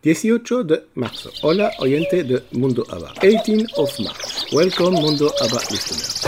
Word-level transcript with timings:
18 0.00 0.62
de 0.62 0.86
marzo. 0.94 1.32
Hola, 1.42 1.72
oyente 1.80 2.22
de 2.22 2.40
Mundo 2.52 2.84
ABBA. 2.88 3.14
18 3.20 3.66
of 3.76 3.98
March. 3.98 4.52
Welcome, 4.52 5.00
Mundo 5.00 5.26
ABBA 5.40 5.60
listeners. 5.72 6.24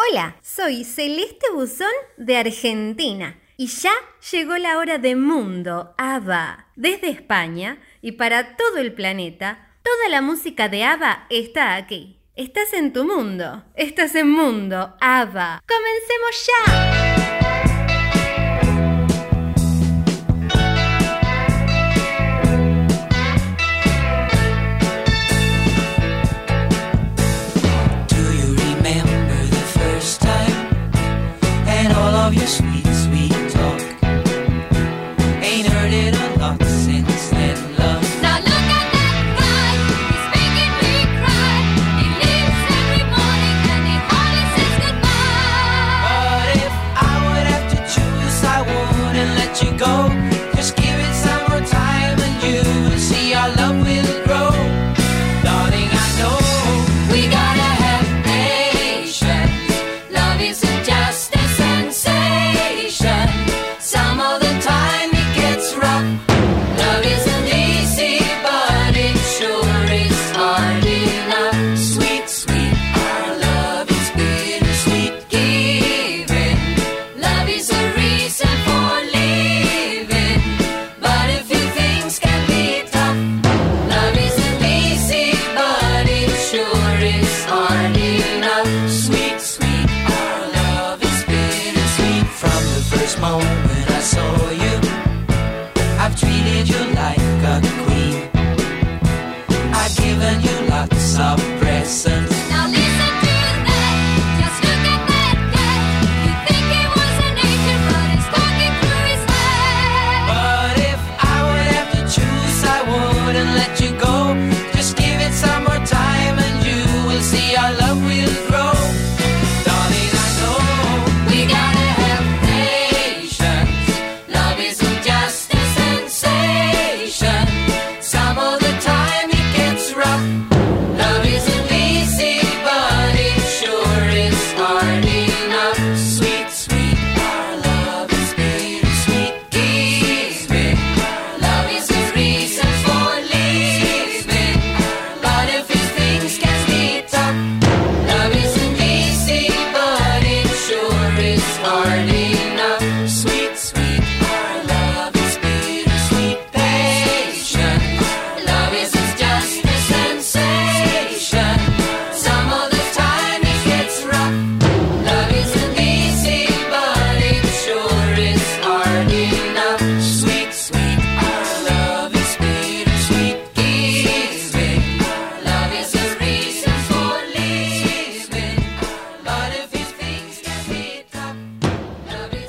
Hola, 0.00 0.36
soy 0.42 0.84
Celeste 0.84 1.46
Buzón 1.52 1.92
de 2.16 2.38
Argentina 2.38 3.38
y 3.58 3.66
ya 3.66 3.92
llegó 4.32 4.56
la 4.56 4.78
hora 4.78 4.96
de 4.96 5.16
Mundo 5.16 5.94
ABBA. 5.98 6.68
Desde 6.76 7.10
España 7.10 7.76
y 8.00 8.12
para 8.12 8.56
todo 8.56 8.78
el 8.78 8.94
planeta, 8.94 9.76
toda 9.82 10.08
la 10.08 10.22
música 10.22 10.70
de 10.70 10.84
ABBA 10.84 11.26
está 11.28 11.74
aquí. 11.74 12.20
Estás 12.36 12.72
en 12.72 12.94
tu 12.94 13.04
mundo, 13.04 13.64
estás 13.74 14.14
en 14.14 14.30
Mundo 14.30 14.94
ABBA. 14.98 15.62
¡Comencemos 15.68 16.46
ya! 16.46 16.83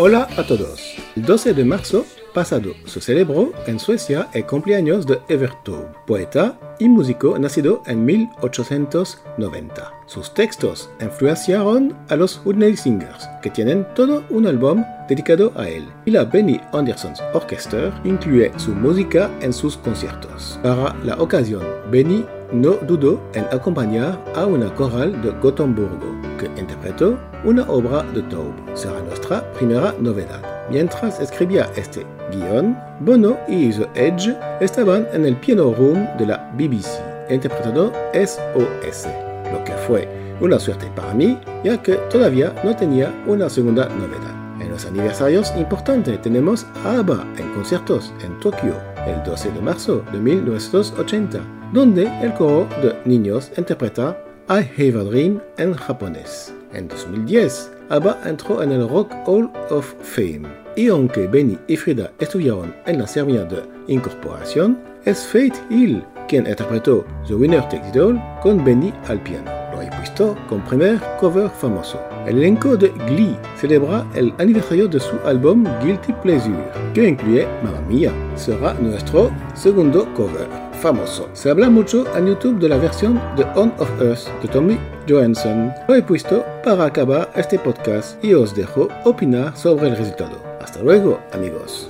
Hola 0.08 0.28
a 0.38 0.46
todos. 0.46 0.94
El 1.16 1.24
12 1.26 1.56
de 1.56 1.66
marzo 1.66 2.06
pasado 2.32 2.76
se 2.86 3.02
celebró 3.02 3.52
en 3.66 3.80
Suecia 3.80 4.28
el 4.34 4.46
cumpleaños 4.46 5.08
de 5.08 5.20
Evert 5.30 5.68
poeta 6.06 6.60
y 6.78 6.88
músico 6.88 7.40
nacido 7.40 7.82
en 7.88 8.06
1890. 8.06 9.94
Sus 10.06 10.32
textos 10.32 10.92
influenciaron 11.02 11.98
a 12.10 12.16
los 12.18 12.40
Singers, 12.76 13.28
que 13.42 13.50
tienen 13.50 13.88
todo 13.96 14.24
un 14.30 14.46
álbum 14.46 14.84
dedicado 15.10 15.52
a 15.56 15.68
él, 15.68 15.88
y 16.06 16.12
la 16.12 16.26
Benny 16.26 16.62
Anderson's 16.72 17.24
Orchestra 17.34 18.00
incluye 18.04 18.52
su 18.58 18.76
música 18.76 19.32
en 19.42 19.52
sus 19.52 19.76
conciertos. 19.76 20.60
Para 20.62 20.96
la 21.04 21.16
ocasión, 21.16 21.64
Benny 21.90 22.24
no 22.52 22.72
dudó 22.88 23.22
en 23.34 23.46
acompañar 23.52 24.20
a 24.36 24.46
una 24.46 24.74
coral 24.74 25.22
de 25.22 25.32
Gotemburgo, 25.42 26.16
que 26.40 26.46
interpretó 26.60 27.18
una 27.44 27.64
obra 27.70 28.04
de 28.14 28.22
Taube. 28.24 28.54
Será 28.74 29.02
nuestra 29.02 29.52
primera 29.54 29.94
novedad. 30.00 30.42
Mientras 30.70 31.20
escribía 31.20 31.70
este 31.76 32.06
guion, 32.32 32.78
Bono 33.02 33.38
y 33.48 33.72
The 33.72 33.88
Edge 33.96 34.36
estaban 34.62 35.08
en 35.14 35.26
el 35.26 35.36
piano 35.38 35.74
room 35.74 36.08
de 36.18 36.28
la 36.28 36.52
BBC, 36.58 36.88
interpretando 37.30 37.92
SOS, 38.14 39.08
lo 39.52 39.64
que 39.64 39.74
fue 39.88 40.08
una 40.42 40.60
suerte 40.60 40.92
para 40.96 41.14
mí, 41.14 41.40
ya 41.64 41.82
que 41.82 41.94
todavía 42.10 42.54
no 42.64 42.76
tenía 42.76 43.14
una 43.28 43.50
segunda 43.50 43.88
novedad. 43.90 44.34
En 44.60 44.70
los 44.70 44.86
aniversarios 44.86 45.54
importantes 45.58 46.22
tenemos 46.22 46.66
a 46.84 47.00
ABBA 47.00 47.26
en 47.38 47.54
conciertos 47.54 48.14
en 48.24 48.40
Tokio 48.40 48.76
el 49.06 49.24
12 49.24 49.52
de 49.52 49.62
marzo 49.62 50.04
de 50.12 50.20
1980, 50.20 51.40
donde 51.76 52.10
el 52.22 52.34
coro 52.34 52.70
de 52.82 52.96
niños 53.04 53.52
interpreta 53.58 54.18
I 54.48 54.64
Have 54.78 54.98
a 54.98 55.04
Dream 55.04 55.42
en 55.58 55.74
japonés. 55.74 56.54
En 56.72 56.88
2010, 56.88 57.70
ABBA 57.90 58.18
entró 58.24 58.64
en 58.64 58.72
el 58.72 58.88
Rock 58.88 59.12
Hall 59.26 59.52
of 59.70 59.94
Fame. 60.02 60.48
Y 60.78 60.88
aunque 60.88 61.28
Benny 61.28 61.58
y 61.68 61.76
Frida 61.76 62.12
estuvieron 62.20 62.74
en 62.86 63.00
la 63.00 63.08
ceremonia 63.08 63.44
de 63.44 63.64
incorporación, 63.88 64.80
es 65.04 65.26
Faith 65.26 65.56
Hill 65.70 66.02
quien 66.30 66.48
interpretó 66.48 67.06
The 67.28 67.36
Winner 67.36 67.64
Takes 67.64 67.90
It 67.90 67.98
All 67.98 68.22
con 68.42 68.64
Benny 68.64 68.94
al 69.10 69.22
piano. 69.22 69.52
Lo 69.74 69.82
he 69.82 69.90
puesto 69.90 70.38
como 70.48 70.64
primer 70.64 71.02
cover 71.20 71.50
famoso. 71.50 72.00
El 72.26 72.38
elenco 72.38 72.78
de 72.78 72.88
Glee 73.08 73.36
celebra 73.58 74.08
el 74.16 74.34
aniversario 74.38 74.88
de 74.88 75.02
su 75.02 75.18
álbum 75.26 75.66
Guilty 75.84 76.14
Pleasure, 76.24 76.72
que 76.94 77.10
incluye 77.10 77.46
Mamma 77.62 77.82
Mia. 77.82 78.14
Será 78.36 78.74
nuestro 78.76 79.30
segundo 79.54 80.08
cover 80.14 80.65
famoso. 80.76 81.30
Se 81.34 81.50
habla 81.50 81.70
mucho 81.70 82.06
en 82.16 82.28
YouTube 82.28 82.60
de 82.60 82.70
la 82.70 82.78
versión 82.78 83.22
de 83.36 83.44
On 83.56 83.74
of 83.80 83.90
Earth 84.02 84.28
de 84.42 84.48
Tommy 84.48 84.80
Johansson. 85.08 85.74
Lo 85.88 85.96
he 85.96 86.02
puesto 86.02 86.46
para 86.64 86.86
acabar 86.86 87.32
este 87.36 87.58
podcast 87.60 88.24
y 88.24 88.34
os 88.34 88.56
dejo 88.56 88.88
opinar 89.04 89.56
sobre 89.58 89.90
el 89.90 89.98
resultado. 89.98 90.42
Hasta 90.62 90.82
luego, 90.82 91.20
amigos. 91.34 91.90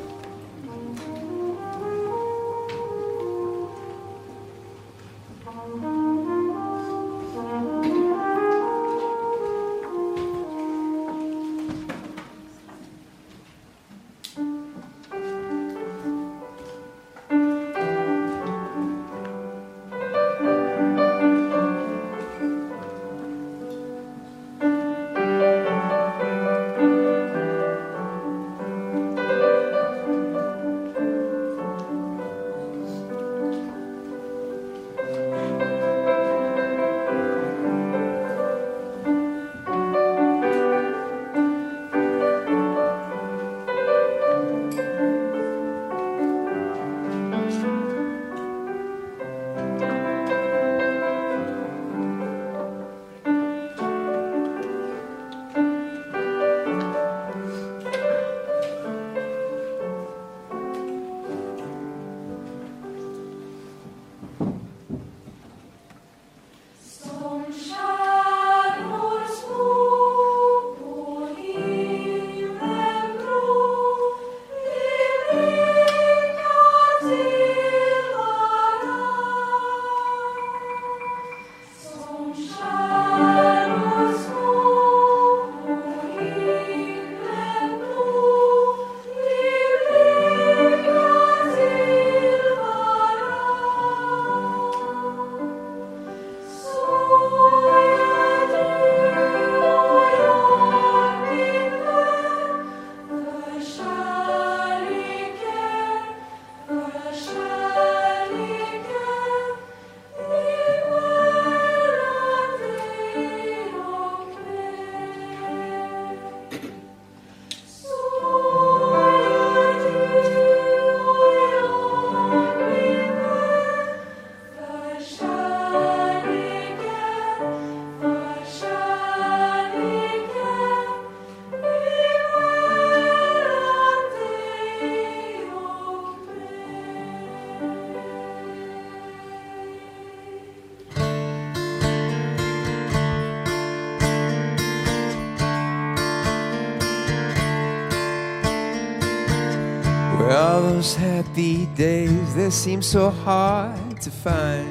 Days, 151.75 152.35
they 152.35 152.49
seem 152.49 152.81
so 152.81 153.09
hard 153.09 154.01
to 154.01 154.09
find. 154.09 154.67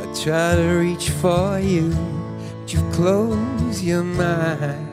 I 0.00 0.14
try 0.14 0.54
to 0.54 0.78
reach 0.78 1.10
for 1.10 1.58
you, 1.58 1.90
but 2.60 2.72
you 2.72 2.80
close 2.92 3.82
your 3.82 4.04
mind. 4.04 4.86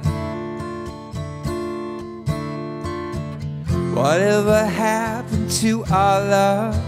Whatever 3.96 4.66
happened 4.66 5.52
to 5.62 5.84
our 5.86 6.22
love? 6.22 6.84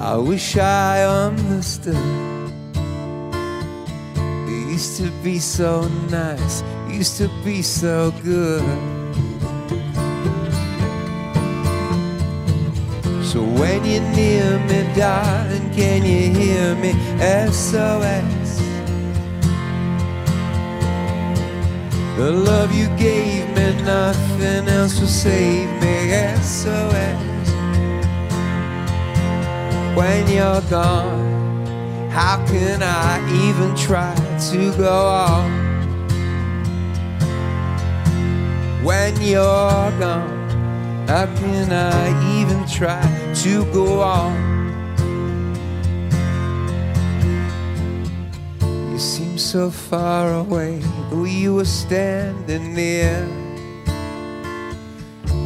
I 0.00 0.16
wish 0.16 0.56
I 0.56 1.04
understood. 1.04 1.96
Used 4.68 4.96
to 4.98 5.10
be 5.24 5.40
so 5.40 5.88
nice, 6.10 6.62
used 6.88 7.16
to 7.18 7.28
be 7.44 7.62
so 7.62 8.12
good. 8.22 8.97
Near 14.18 14.58
me, 14.68 14.80
darling, 14.96 15.70
can 15.78 16.00
you 16.04 16.24
hear 16.40 16.74
me? 16.82 16.92
SOS. 17.52 18.50
The 22.16 22.30
love 22.50 22.70
you 22.74 22.88
gave 23.06 23.44
me, 23.56 23.66
nothing 23.84 24.66
else 24.78 24.98
will 25.00 25.14
save 25.26 25.70
me. 25.82 25.96
SOS. 26.42 27.46
When 29.98 30.22
you're 30.36 30.64
gone, 30.78 31.26
how 32.10 32.36
can 32.50 32.82
I 32.82 33.14
even 33.44 33.70
try 33.86 34.14
to 34.50 34.60
go 34.76 34.98
on? 35.28 35.48
When 38.88 39.12
you're 39.20 39.90
gone, 40.04 40.38
how 41.08 41.26
can 41.40 41.72
I 41.72 42.40
even 42.40 42.60
try 42.66 43.17
to 43.42 43.64
go 43.72 44.00
on? 44.00 44.34
You 48.90 48.98
seem 48.98 49.38
so 49.38 49.70
far 49.70 50.34
away, 50.34 50.82
but 51.08 51.22
you 51.22 51.54
were 51.54 51.64
standing 51.64 52.74
near. 52.74 53.24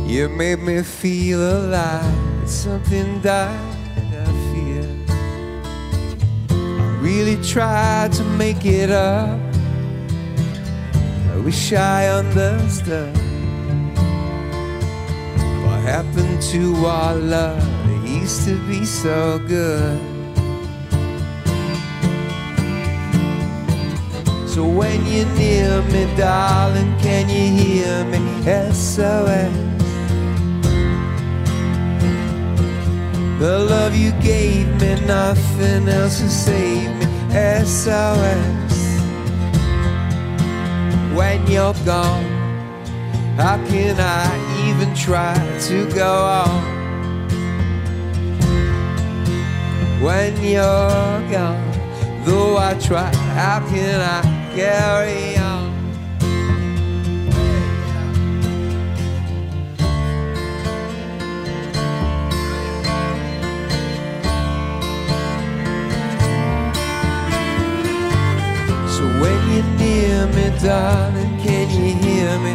You 0.06 0.30
made 0.30 0.60
me 0.60 0.82
feel 0.82 1.40
alive, 1.40 2.48
something 2.48 3.20
died, 3.20 3.58
I 3.98 4.24
fear. 4.52 4.88
I 6.48 6.98
really 7.02 7.36
tried 7.44 8.12
to 8.12 8.24
make 8.24 8.64
it 8.64 8.90
up. 8.90 9.38
I 11.32 11.36
wish 11.44 11.74
I 11.74 12.08
understood 12.08 13.14
what 15.62 15.80
happened 15.82 16.40
to 16.52 16.86
our 16.86 17.16
love. 17.16 17.71
Used 18.22 18.44
to 18.44 18.56
be 18.68 18.84
so 18.84 19.40
good. 19.48 19.98
So 24.48 24.64
when 24.64 25.04
you're 25.06 25.26
near 25.34 25.82
me, 25.90 26.06
darling, 26.16 26.96
can 27.00 27.28
you 27.28 27.48
hear 27.50 28.04
me? 28.04 28.20
SOS. 28.72 29.52
The 33.40 33.58
love 33.68 33.96
you 33.96 34.12
gave 34.22 34.68
me, 34.80 35.04
nothing 35.04 35.88
else 35.88 36.22
will 36.22 36.28
save 36.28 36.94
me. 36.94 37.06
SOS. 37.64 38.76
When 41.16 41.44
you're 41.50 41.74
gone, 41.84 42.22
how 43.36 43.56
can 43.66 43.98
I 43.98 44.30
even 44.68 44.94
try 44.94 45.34
to 45.62 45.90
go 45.92 46.22
on? 46.22 46.71
When 50.02 50.34
you're 50.42 51.30
gone, 51.30 52.24
though 52.24 52.56
I 52.56 52.74
try, 52.74 53.14
how 53.14 53.60
can 53.68 54.00
I 54.00 54.20
carry 54.52 55.36
on? 55.36 55.70
So 68.88 69.04
when 69.20 69.40
you're 69.52 69.70
near 69.78 70.26
me, 70.34 70.50
darling, 70.58 71.38
can 71.44 71.70
you 71.70 71.94
hear 72.02 72.38
me? 72.40 72.52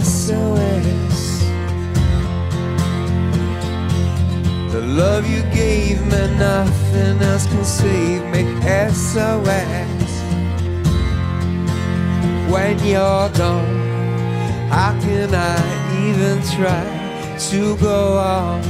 SOS. 0.00 1.44
The 4.72 4.80
love 4.80 5.30
you 5.30 5.42
gave 5.54 6.04
me, 6.06 6.36
nothing 6.36 6.79
else 6.94 7.46
can 7.46 7.64
save 7.64 8.24
me. 8.32 8.42
SOS. 8.90 10.10
When 12.50 12.78
you're 12.84 13.28
gone, 13.30 14.68
how 14.70 14.98
can 15.00 15.34
I 15.34 15.56
even 16.06 16.42
try 16.42 16.84
to 17.50 17.76
go 17.76 18.18
on? 18.18 18.62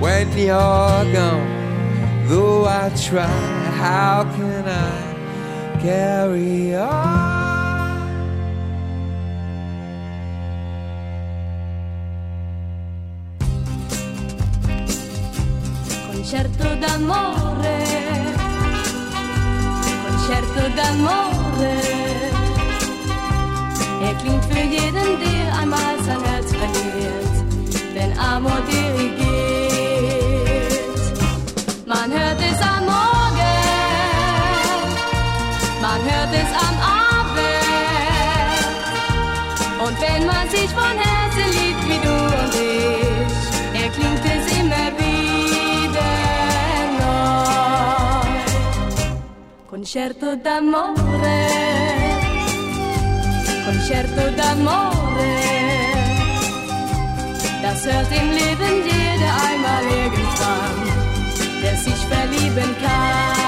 When 0.00 0.26
you're 0.36 1.12
gone, 1.12 2.26
though 2.28 2.64
I 2.64 2.90
try, 3.08 3.26
how 3.76 4.24
can 4.34 4.66
I 4.66 5.78
carry 5.80 6.74
on? 6.74 7.31
Concerto 16.32 16.64
d'amore, 16.76 17.84
Concerto 20.02 20.62
d'amore. 20.74 21.74
Er 24.02 24.14
klingt 24.14 24.42
für 24.46 24.62
jeden, 24.62 25.20
der 25.20 25.58
einmal 25.60 26.02
sein 26.02 26.22
Herz 26.22 26.50
verliert, 26.50 27.92
wenn 27.92 28.18
Amor 28.18 28.62
dirigiert. 28.66 29.21
Concerto 49.82 50.36
d'amore, 50.36 51.40
Concerto 53.64 54.30
d'amore. 54.36 55.34
Das 57.62 57.84
hört 57.84 58.12
im 58.12 58.30
Leben 58.30 58.76
jeder 58.84 59.32
einmal 59.50 59.84
irgendwann, 60.04 60.78
der 61.64 61.76
sich 61.76 62.00
verlieben 62.06 62.76
kann. 62.80 63.41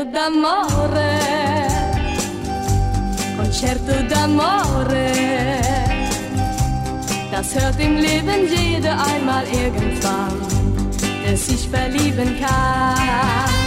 Concerto 0.00 0.18
d'amore, 0.18 1.18
Concerto 3.36 3.92
d'amore. 4.08 5.12
Das 7.30 7.54
hört 7.54 7.78
im 7.78 7.96
Leben 7.96 8.48
jeder 8.48 8.92
einmal 8.92 9.44
irgendwann, 9.48 10.40
der 11.26 11.36
sich 11.36 11.68
verlieben 11.68 12.34
kann. 12.40 13.59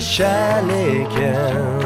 Kärleken. 0.00 1.81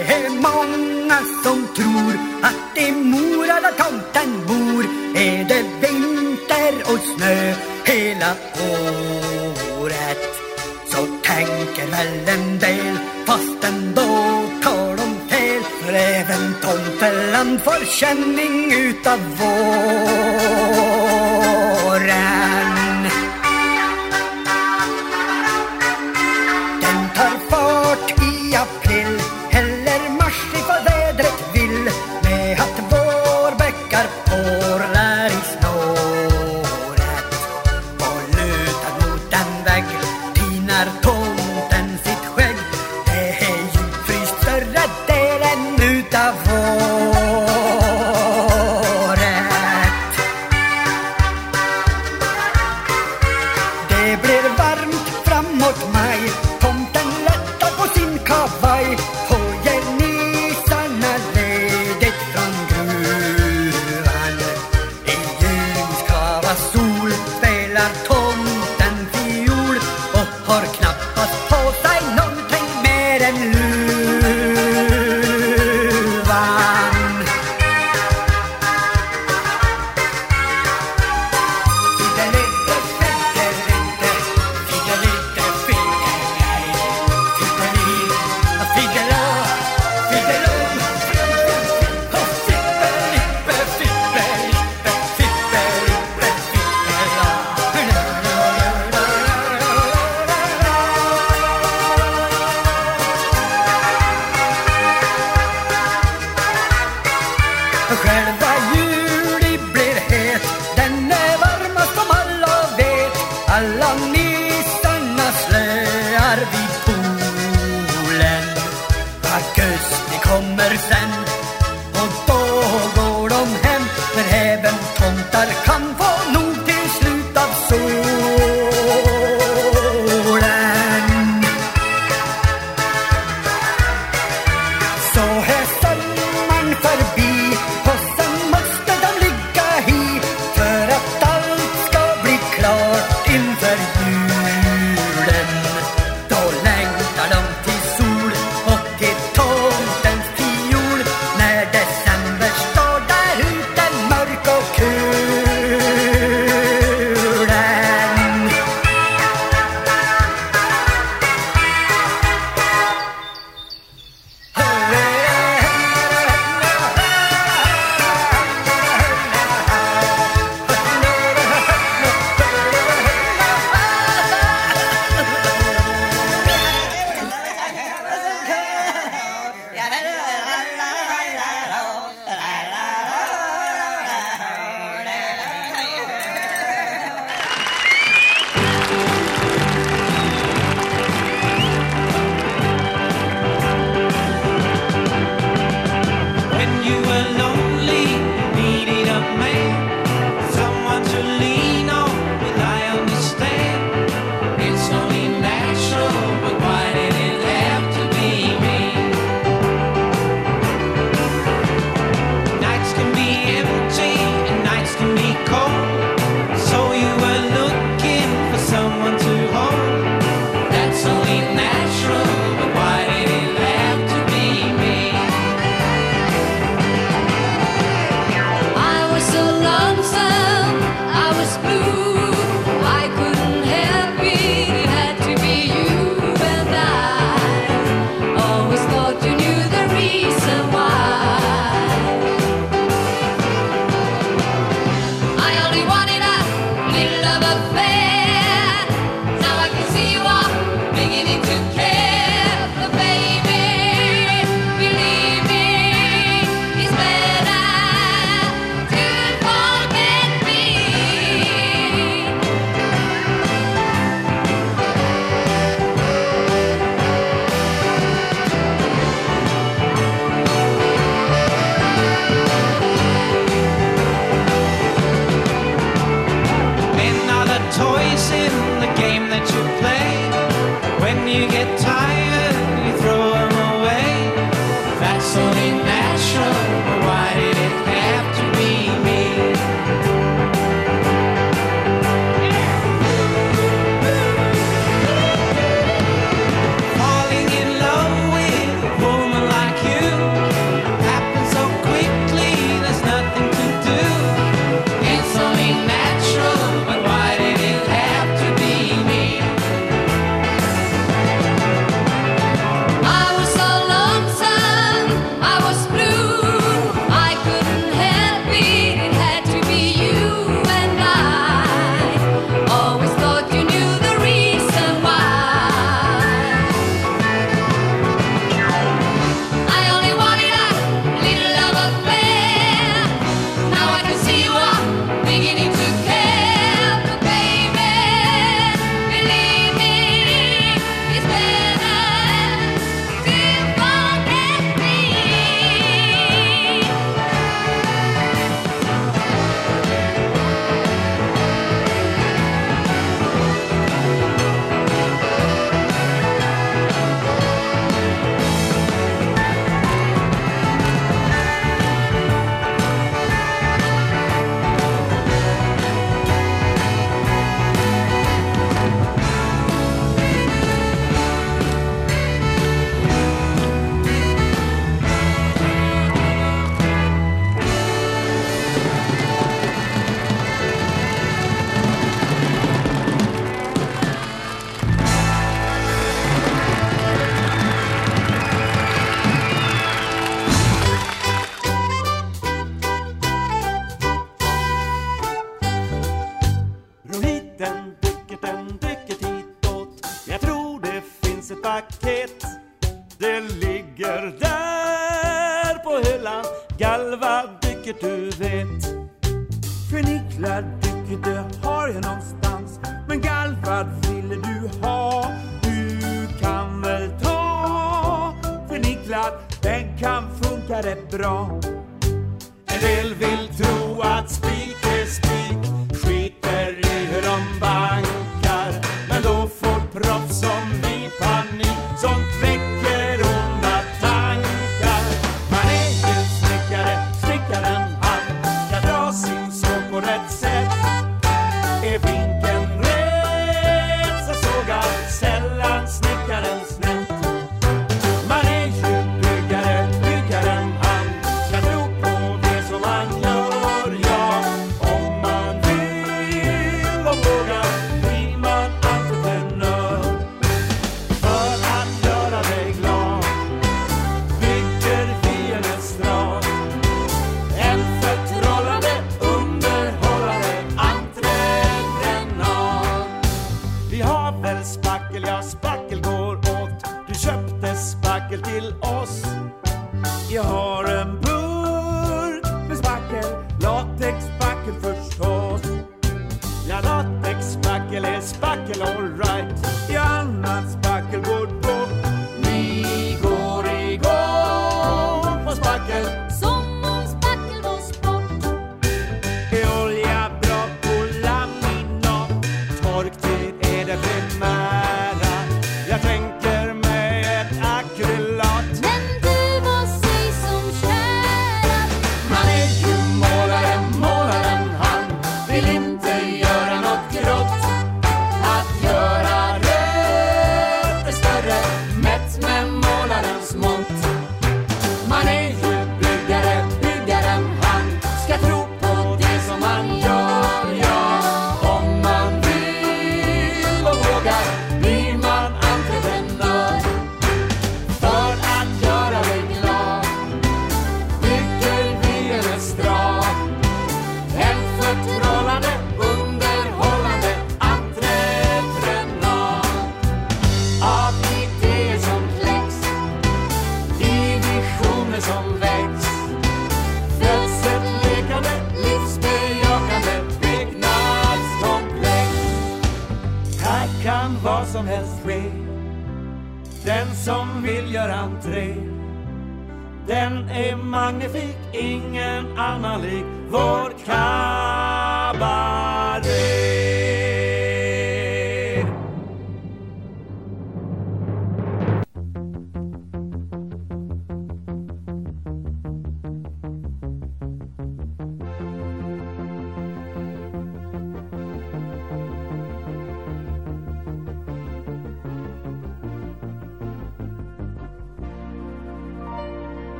Det 0.00 0.06
är 0.14 0.30
många 0.30 1.18
som 1.44 1.66
tror 1.76 2.18
att 2.42 2.78
i 2.78 2.92
Mora 2.92 3.60
där 3.60 3.72
tomten 3.72 4.46
bor 4.46 4.84
är 5.14 5.44
det 5.44 5.64
vinter 5.80 6.82
och 6.92 7.00
snö 7.16 7.54
hela 7.84 8.34
året. 9.80 10.18
Så 10.86 11.06
tänker 11.22 11.86
väl 11.86 12.28
en 12.28 12.58
del 12.58 12.98
fast 13.26 13.64
ändå 13.64 14.02
tar 14.62 14.96
de 14.96 15.18
fel. 15.28 15.62
För 15.82 15.92
även 15.92 16.54
tomteland 16.62 17.60
får 17.60 17.84
känning 17.84 18.72
utav 18.72 19.20
våren. 19.38 19.50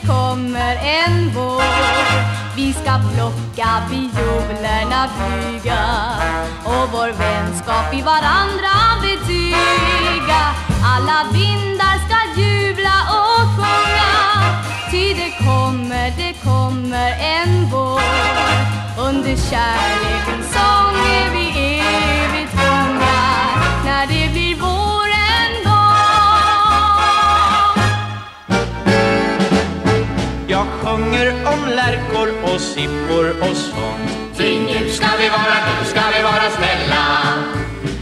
Det 0.00 0.06
kommer 0.06 0.76
en 0.76 1.30
vår. 1.34 1.62
Vi 2.56 2.72
ska 2.72 2.90
plocka 3.14 3.82
violerna 3.90 5.08
flyga. 5.16 5.84
Och 6.64 6.88
vår 6.92 7.08
vänskap 7.08 7.94
i 7.94 8.02
varandra 8.02 8.74
betyga. 9.02 10.40
Alla 10.84 11.32
vindar 11.32 11.96
ska 12.06 12.40
jubla 12.40 12.96
och 13.10 13.48
sjunga. 13.56 14.14
Ty 14.90 15.14
det 15.14 15.44
kommer, 15.46 16.12
det 16.16 16.34
kommer 16.44 17.10
en 17.10 17.70
vår. 17.70 18.02
Under 18.98 19.36
kärlekens 19.50 20.52
sång 20.52 20.96
är 21.10 21.30
vi 21.30 21.57
sjunger 30.88 31.34
om 31.46 31.68
lärkor 31.68 32.28
och 32.42 32.60
sippor 32.60 33.30
och 33.40 33.56
sånt 33.56 34.36
Ty 34.36 34.58
nu 34.58 34.90
ska 34.90 35.06
vi 35.18 35.28
vara, 35.28 35.56
nu 35.68 35.84
ska 35.84 36.00
vi 36.16 36.22
vara 36.22 36.50
snälla. 36.50 37.04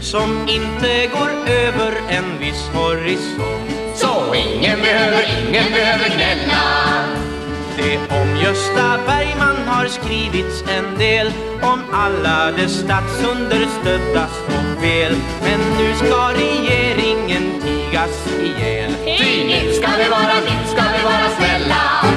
Som 0.01 0.47
inte 0.49 1.07
går 1.07 1.31
över 1.51 1.93
en 2.09 2.39
viss 2.39 2.69
horisont. 2.73 3.71
Så 3.95 4.35
ingen 4.35 4.79
behöver, 4.81 5.23
ingen 5.39 5.71
behöver 5.73 6.09
gnälla. 6.15 6.63
Det 7.77 7.97
om 8.21 8.37
Gösta 8.37 8.99
Bergman 9.07 9.67
har 9.67 9.87
skrivits 9.87 10.63
en 10.77 10.97
del. 10.97 11.31
Om 11.61 11.79
alla 11.93 12.51
de 12.51 12.67
statsunderstödda 12.67 14.27
små 14.27 14.81
fel 14.81 15.15
Men 15.43 15.59
nu 15.77 15.95
ska 15.95 16.33
regeringen 16.33 17.61
tigas 17.61 18.27
ihjäl. 18.41 18.91
Ty 19.17 19.47
nu 19.47 19.73
ska 19.73 19.87
vi 19.97 20.09
vara, 20.09 20.35
nu 20.45 20.67
ska 20.67 20.81
vi 20.97 21.03
vara 21.03 21.29
snälla 21.37 22.16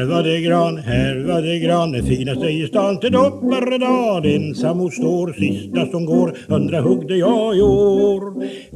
Här 0.00 0.06
var 0.06 0.22
det 0.22 0.40
gran, 0.40 0.76
här 0.76 1.24
var 1.26 1.42
det 1.42 1.58
gran, 1.58 1.92
det 1.92 2.02
finaste 2.02 2.46
i 2.46 2.66
stan 2.66 3.00
till 3.00 3.12
dopparedan 3.12 4.24
Ensam 4.24 4.78
hos 4.78 4.94
står, 4.94 5.32
sista 5.32 5.86
som 5.86 6.06
går, 6.06 6.36
hundra 6.48 6.80
huggde 6.80 7.16
jag 7.16 7.56
i 7.56 7.60
år. 7.60 8.20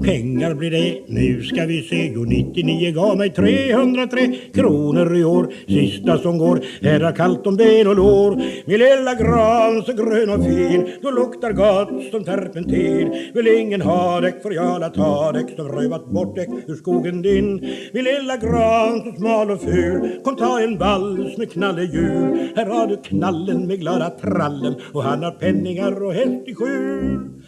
Pengar 0.03 0.55
blir 0.55 0.70
det, 0.70 1.01
nu 1.07 1.43
ska 1.43 1.64
vi 1.66 1.83
se, 1.83 2.12
jo 2.14 2.25
99 2.25 2.93
gav 2.93 3.16
mig 3.16 3.31
303 3.31 4.35
kronor 4.55 5.16
i 5.16 5.25
år. 5.25 5.53
Sista 5.68 6.18
som 6.18 6.39
går, 6.39 6.61
här 6.83 7.01
har 7.01 7.12
kallt 7.12 7.47
om 7.47 7.57
ben 7.57 7.87
och 7.87 7.97
lår. 7.97 8.43
Min 8.66 8.79
lilla 8.79 9.14
gran 9.14 9.83
så 9.83 9.93
grön 9.93 10.31
och 10.31 10.45
fin, 10.45 10.89
då 11.03 11.11
luktar 11.11 11.53
gott 11.53 12.11
som 12.11 12.25
terpentin. 12.25 13.14
Vill 13.35 13.49
ingen 13.49 13.83
ha 13.83 14.20
däck 14.20 14.43
får 14.43 14.55
jag 14.55 14.81
la 14.81 14.89
ta 14.89 15.33
däck 15.33 15.57
som 15.57 15.68
rövat 15.68 16.11
bort 16.11 16.37
däck 16.37 16.49
ur 16.66 16.75
skogen 16.75 17.22
din. 17.22 17.49
Min 17.93 18.05
lilla 18.05 18.37
gran 18.37 19.01
så 19.05 19.12
smal 19.16 19.51
och 19.51 19.61
ful, 19.61 20.11
kom 20.25 20.37
ta 20.37 20.61
en 20.61 20.79
ball 20.79 21.14
vals 21.17 21.39
med 21.39 21.53
knallehjul. 21.53 22.53
Här 22.57 22.67
har 22.67 22.87
du 22.87 22.97
knallen 22.97 23.67
med 23.67 23.81
glada 23.81 24.11
trallen 24.11 24.75
och 24.93 25.03
han 25.03 25.23
har 25.23 25.31
penningar 25.31 26.03
och 26.03 26.12
häst 26.12 26.49
i 26.49 26.55
skjul. 26.55 27.43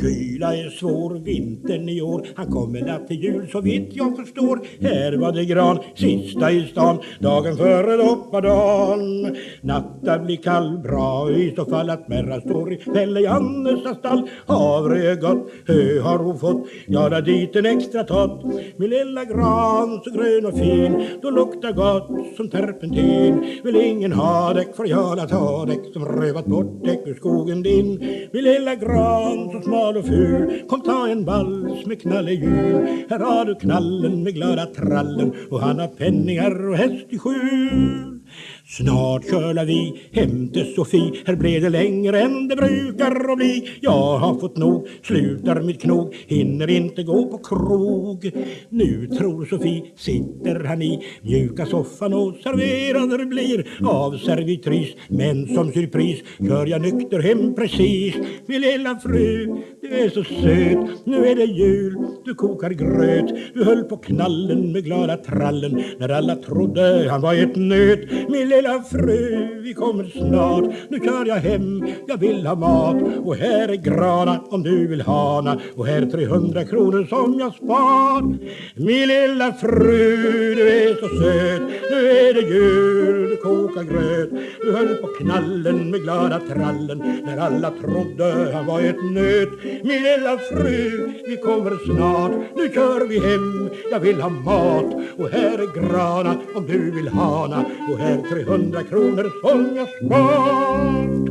Kyla 0.00 0.56
är 0.56 0.70
svår, 0.70 1.14
vintern 1.14 1.88
i 1.88 2.02
år, 2.02 2.26
han 2.34 2.46
kommer 2.46 2.80
natt 2.80 3.08
till 3.08 3.22
jul 3.22 3.48
så 3.52 3.60
vitt 3.60 3.88
jag 3.92 4.16
förstår. 4.16 4.60
Här 4.80 5.16
var 5.16 5.32
det 5.32 5.44
gran, 5.44 5.78
sista 5.94 6.50
i 6.50 6.66
stan, 6.66 6.98
dagen 7.20 7.56
före 7.56 7.96
doppadan. 7.96 9.36
Natta 9.60 10.18
blir 10.18 10.36
kall, 10.36 10.78
bra 10.78 11.30
i 11.30 11.52
så 11.56 11.64
fall 11.64 11.90
att 11.90 12.08
märra 12.08 12.40
står 12.40 12.72
i 12.72 12.76
Pelle 12.76 13.20
Jannes 13.20 13.98
stall. 13.98 14.28
Havre 14.46 15.10
är 15.10 15.16
gott, 15.16 15.50
hö 15.66 16.00
har 16.00 16.18
hon 16.18 16.38
fått, 16.38 16.66
Jag 16.86 17.10
där 17.10 17.22
dit 17.22 17.56
en 17.56 17.66
extra 17.66 18.04
tott. 18.04 18.44
Min 18.76 18.90
lilla 18.90 19.24
gran 19.24 20.00
så 20.04 20.10
grön 20.10 20.46
och 20.46 20.58
fin, 20.58 21.06
då 21.22 21.30
luktar 21.30 21.72
gott 21.72 22.36
som 22.36 22.50
terpentin. 22.50 23.60
Vill 23.64 23.76
ingen 23.76 24.12
ha 24.12 24.54
däck 24.54 24.76
får 24.76 24.88
jag 24.88 25.16
la 25.16 25.26
ta 25.26 25.64
däck 25.66 25.92
som 25.92 26.04
rövat 26.04 26.46
bort 26.46 26.84
däck 26.84 27.02
ur 27.06 27.14
skogen 27.14 27.62
din. 27.62 27.98
Min 28.32 28.44
lilla 28.44 28.74
gran 28.74 29.50
så 29.52 29.60
smal 29.62 29.85
och 29.94 30.06
ful, 30.06 30.62
kom 30.68 30.80
ta 30.80 31.08
en 31.08 31.24
vals 31.24 31.86
med 31.86 32.02
knallehjul. 32.02 32.86
Här 33.10 33.18
har 33.18 33.44
du 33.44 33.54
knallen 33.54 34.22
med 34.22 34.34
glada 34.34 34.66
trallen 34.66 35.32
och 35.50 35.60
han 35.60 35.78
har 35.78 35.88
penningar 35.88 36.68
och 36.68 36.76
häst 36.76 37.06
i 37.08 37.18
skjul. 37.18 38.15
Snart 38.68 39.30
kölar 39.30 39.64
vi 39.64 40.02
hem 40.12 40.48
till 40.48 40.74
Sofie. 40.74 41.12
Här 41.26 41.36
blev 41.36 41.62
det 41.62 41.68
längre 41.68 42.20
än 42.20 42.48
det 42.48 42.56
brukar 42.56 43.30
att 43.30 43.36
bli. 43.36 43.70
Jag 43.80 44.18
har 44.18 44.34
fått 44.34 44.56
nog, 44.56 44.88
slutar 45.02 45.60
mitt 45.60 45.82
knog. 45.82 46.14
Hinner 46.26 46.70
inte 46.70 47.02
gå 47.02 47.26
på 47.26 47.38
krog. 47.38 48.30
Nu 48.68 49.06
tror 49.06 49.44
Sofie 49.44 49.82
sitter 49.96 50.64
han 50.64 50.82
i 50.82 51.06
mjuka 51.22 51.66
soffan 51.66 52.14
och 52.14 52.34
serverad 52.42 53.18
det 53.18 53.26
blir. 53.26 53.66
Av 53.84 54.18
servitris 54.18 54.94
Men 55.08 55.54
som 55.54 55.72
surpris 55.72 56.22
kör 56.48 56.66
jag 56.66 56.82
nykter 56.82 57.18
hem 57.18 57.54
precis. 57.54 58.14
Min 58.46 58.60
lilla 58.60 58.98
fru, 58.98 59.56
du 59.82 59.88
är 59.88 60.08
så 60.08 60.24
söt. 60.24 61.06
Nu 61.06 61.26
är 61.26 61.34
det 61.34 61.44
jul, 61.44 61.96
du 62.24 62.34
kokar 62.34 62.70
gröt. 62.70 63.54
Du 63.54 63.64
höll 63.64 63.84
på 63.84 63.96
knallen 63.96 64.72
med 64.72 64.84
glada 64.84 65.16
trallen 65.16 65.82
När 65.98 66.08
alla 66.08 66.36
trodde 66.36 67.06
han 67.10 67.20
var 67.20 67.34
ett 67.34 67.56
nöt. 67.56 68.28
Min 68.28 68.55
lilla 68.56 68.82
fru, 68.82 69.60
vi 69.62 69.74
kommer 69.74 70.04
snart. 70.04 70.64
Nu 70.88 70.98
kör 70.98 71.26
jag 71.26 71.36
hem, 71.36 71.86
jag 72.08 72.16
vill 72.16 72.46
ha 72.46 72.54
mat. 72.54 72.96
Och 73.24 73.36
här 73.36 73.68
är 73.68 73.76
grana 73.76 74.40
om 74.50 74.62
du 74.62 74.86
vill 74.86 75.00
hana. 75.00 75.60
Och 75.76 75.86
här 75.86 76.06
300 76.06 76.64
kronor 76.64 77.06
som 77.08 77.38
jag 77.38 77.54
spar 77.54 78.22
Min 78.74 79.08
lilla 79.08 79.52
fru, 79.52 80.54
du 80.54 80.68
är 80.68 80.94
så 80.94 81.08
söt. 81.08 81.62
Nu 81.90 82.10
är 82.10 82.34
det 82.34 82.40
jul, 82.40 83.30
du 83.30 83.36
kokar 83.36 83.82
gröt. 83.82 84.30
Du 84.60 84.72
höll 84.72 84.96
på 84.96 85.06
knallen 85.06 85.90
med 85.90 86.02
glada 86.02 86.40
trallen 86.48 87.22
När 87.24 87.38
alla 87.38 87.70
trodde 87.70 88.52
han 88.54 88.66
var 88.66 88.80
ett 88.80 89.04
nöt. 89.12 89.48
Min 89.84 90.02
lilla 90.02 90.38
fru, 90.38 91.12
vi 91.28 91.36
kommer 91.36 91.94
snart. 91.94 92.32
Nu 92.56 92.68
kör 92.74 93.06
vi 93.08 93.18
hem, 93.18 93.70
jag 93.90 94.00
vill 94.00 94.20
ha 94.20 94.28
mat. 94.28 94.94
Och 95.18 95.30
här 95.30 95.58
är 95.58 95.80
grana 95.80 96.36
om 96.54 96.66
du 96.66 96.90
vill 96.90 97.08
hana. 97.08 97.64
Och 97.90 97.98
här 97.98 98.22
300 98.46 98.82
kronor 98.84 99.32
som 99.42 99.76
jag 99.76 99.88
spar. 99.88 101.25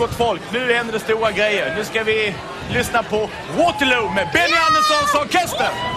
gott 0.00 0.14
folk, 0.14 0.40
nu 0.52 0.72
händer 0.72 0.92
det 0.92 1.00
stora 1.00 1.30
grejer. 1.30 1.74
Nu 1.76 1.84
ska 1.84 2.02
vi 2.02 2.34
lyssna 2.72 3.02
på 3.02 3.30
Waterloo 3.56 4.08
med 4.14 4.28
Benny 4.32 4.56
Anderssons 4.68 5.14
orkester. 5.24 5.89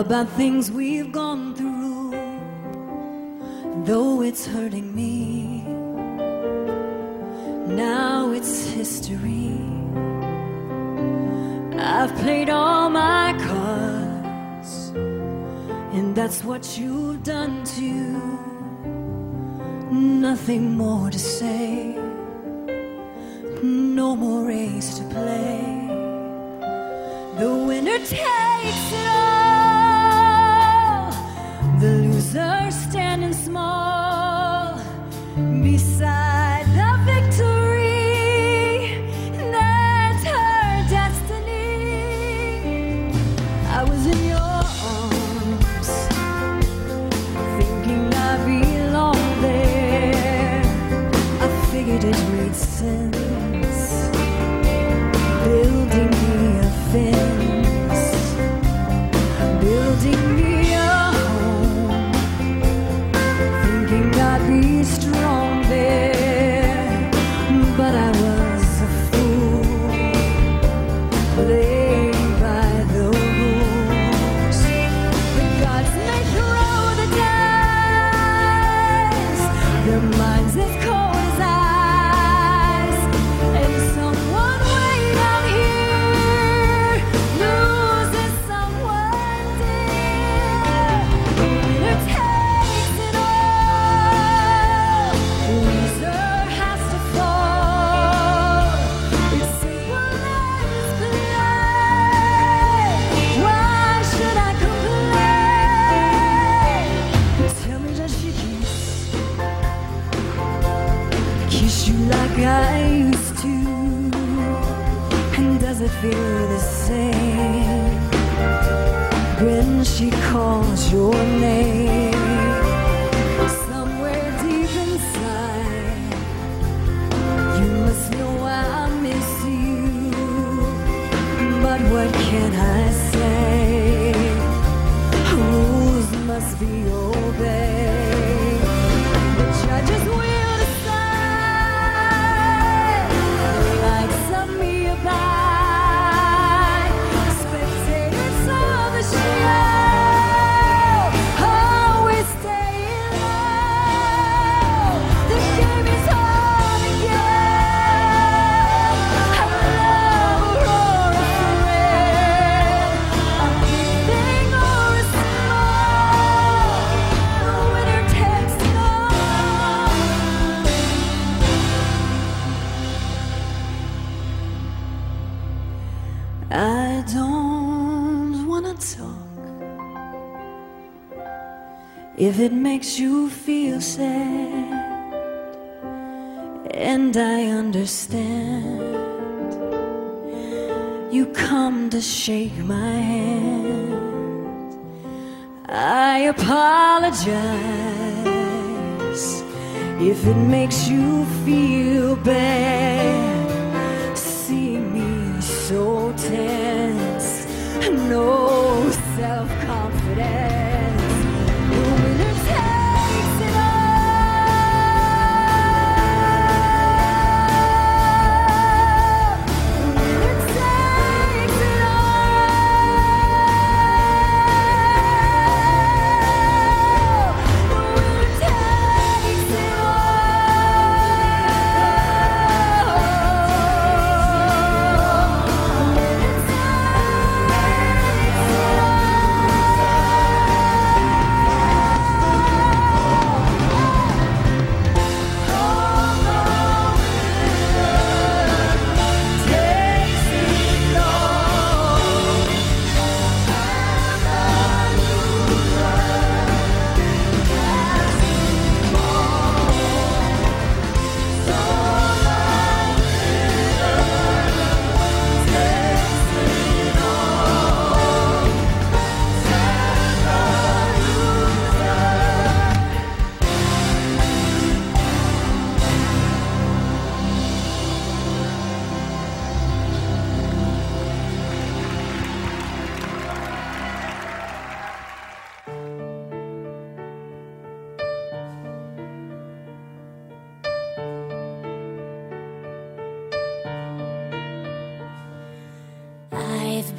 About 0.00 0.28
things 0.30 0.70
we've 0.70 0.89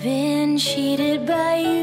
been 0.01 0.57
cheated 0.57 1.27
by 1.27 1.57
you 1.57 1.80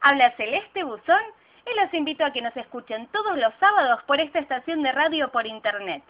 Habla 0.00 0.32
Celeste 0.36 0.84
Buzón 0.84 1.22
y 1.66 1.80
los 1.80 1.92
invito 1.94 2.24
a 2.24 2.32
que 2.32 2.42
nos 2.42 2.56
escuchen 2.56 3.06
todos 3.08 3.38
los 3.38 3.54
sábados 3.58 4.02
por 4.04 4.20
esta 4.20 4.38
estación 4.38 4.82
de 4.82 4.92
radio 4.92 5.30
por 5.30 5.46
internet. 5.46 6.02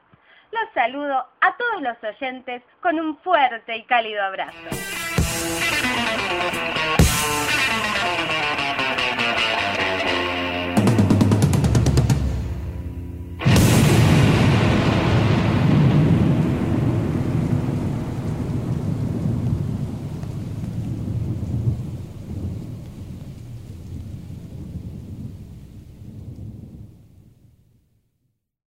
Los 0.51 0.73
saludo 0.75 1.27
a 1.41 1.57
todos 1.57 1.83
los 1.83 1.97
oyentes 2.03 2.63
con 2.81 2.99
un 2.99 3.17
fuerte 3.19 3.77
y 3.77 3.85
cálido 3.85 4.23
abrazo. 4.23 4.57